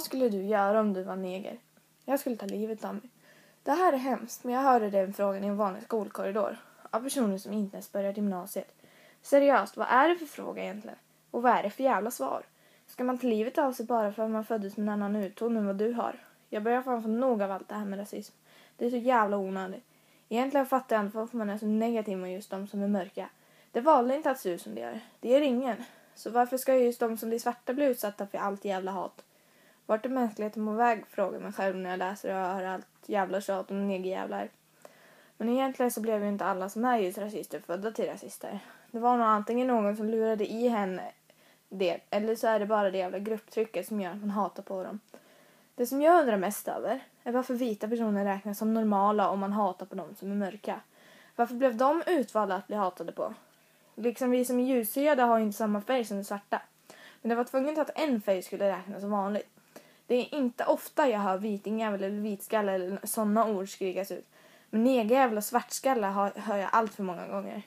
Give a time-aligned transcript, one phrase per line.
[0.00, 1.58] Vad skulle du göra om du var neger?
[2.04, 3.10] Jag skulle ta livet av mig.
[3.62, 6.56] Det här är hemskt, men jag hörde den frågan i en vanlig skolkorridor
[6.90, 8.72] av personer som inte ens börjat gymnasiet.
[9.22, 10.98] Seriöst, vad är det för fråga egentligen?
[11.30, 12.42] Och vad är det för jävla svar?
[12.86, 15.56] Ska man ta livet av sig bara för att man föddes med en annan utton
[15.56, 16.24] än vad du har?
[16.48, 18.34] Jag börjar fan få nog av allt det här med rasism.
[18.76, 19.84] Det är så jävla onödigt.
[20.28, 23.28] Egentligen fattar jag inte varför man är så negativ mot just de som är mörka.
[23.72, 25.00] Det valde inte att se ut som det gör.
[25.20, 25.84] Det är ingen.
[26.14, 29.24] Så varför ska just de som blir svarta bli utsatta för allt jävla hat?
[29.90, 31.04] Vart är mänskligheten på väg?
[31.10, 34.48] Frågar mig själv när jag läser och hör allt jävla tjat om negerjävlar.
[35.36, 38.60] Men egentligen så blev ju inte alla som är just rasister födda till rasister.
[38.90, 41.02] Det var nog antingen någon som lurade i henne
[41.68, 44.84] det, eller så är det bara det jävla grupptrycket som gör att man hatar på
[44.84, 45.00] dem.
[45.74, 49.52] Det som jag undrar mest över är varför vita personer räknas som normala om man
[49.52, 50.80] hatar på dem som är mörka.
[51.36, 53.34] Varför blev de utvalda att bli hatade på?
[53.94, 56.62] Liksom vi som är ljushyade har ju inte samma färg som de svarta.
[57.22, 59.59] Men det var tvunget att en färg skulle räknas som vanligt.
[60.10, 64.28] Det är inte ofta jag hör vitingjävel eller vitskalle eller sådana ord skrikas ut.
[64.70, 67.62] Men negerjävel och svartskalle hör, jag allt för många gånger.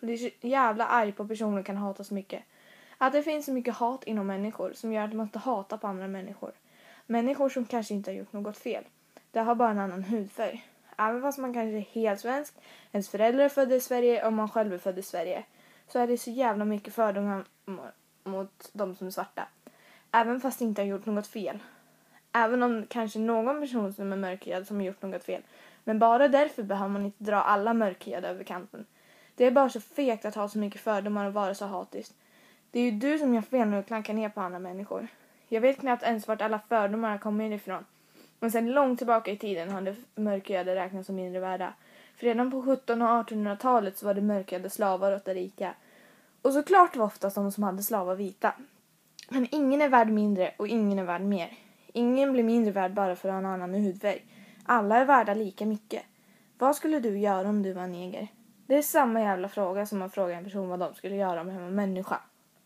[0.00, 2.42] Det är så jävla arg på personer kan hata så mycket.
[2.98, 5.86] Att det finns så mycket hat inom människor som gör att man måste hata på
[5.86, 6.52] andra människor.
[7.06, 8.84] Människor som kanske inte har gjort något fel.
[9.30, 10.66] Det har bara en annan hudfärg.
[10.98, 12.54] Även fast man kanske är helt svensk,
[12.92, 15.44] ens föräldrar är födda i Sverige och man själv är född i Sverige.
[15.88, 17.44] Så är det så jävla mycket fördomar
[18.24, 19.48] mot de som är svarta.
[20.12, 21.58] Även fast de inte har gjort något fel.
[22.32, 25.42] Även om kanske någon person som är mörkhyad som har gjort något fel.
[25.84, 28.86] Men bara därför behöver man inte dra alla mörkhyade över kanten.
[29.34, 32.12] Det är bara så fegt att ha så mycket fördomar och vara så hatisk.
[32.70, 35.08] Det är ju du som gör fel när du klankar ner på andra människor.
[35.48, 37.84] Jag vet knappt ens vart alla fördomar har kommit ifrån.
[38.40, 41.72] Men sedan långt tillbaka i tiden har det mörkhyade räknats som mindre värda.
[42.16, 45.74] För redan på 1700 och 1800-talet så var det mörkhyade slavar åt det rika.
[46.42, 48.54] Och såklart var oftast de som hade slavar vita.
[49.28, 51.52] Men ingen är värd mindre och ingen är värd mer.
[51.92, 54.24] Ingen blir mindre värd bara för att ha en annan hudfärg.
[54.64, 56.02] Alla är värda lika mycket.
[56.58, 58.28] Vad skulle du göra om du var neger?
[58.66, 61.46] Det är samma jävla fråga som man frågar en person vad de skulle göra om
[61.48, 62.20] de var människa.